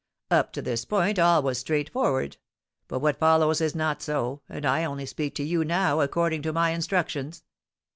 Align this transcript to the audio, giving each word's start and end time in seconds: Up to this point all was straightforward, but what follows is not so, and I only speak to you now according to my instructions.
Up 0.31 0.51
to 0.53 0.63
this 0.63 0.83
point 0.83 1.19
all 1.19 1.43
was 1.43 1.59
straightforward, 1.59 2.37
but 2.87 3.01
what 3.01 3.19
follows 3.19 3.61
is 3.61 3.75
not 3.75 4.01
so, 4.01 4.41
and 4.49 4.65
I 4.65 4.83
only 4.83 5.05
speak 5.05 5.35
to 5.35 5.43
you 5.43 5.63
now 5.63 5.99
according 6.01 6.41
to 6.41 6.53
my 6.53 6.71
instructions. 6.71 7.43